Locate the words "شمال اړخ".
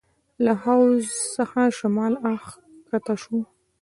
1.77-2.45